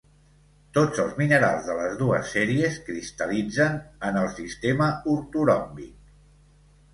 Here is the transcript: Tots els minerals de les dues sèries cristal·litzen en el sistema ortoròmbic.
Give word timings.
Tots 0.75 1.01
els 1.01 1.11
minerals 1.17 1.67
de 1.67 1.75
les 1.79 1.93
dues 1.99 2.31
sèries 2.37 2.79
cristal·litzen 2.87 3.77
en 4.09 4.19
el 4.23 4.31
sistema 4.41 4.89
ortoròmbic. 5.13 6.11